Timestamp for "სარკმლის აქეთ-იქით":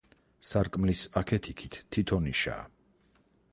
0.51-1.79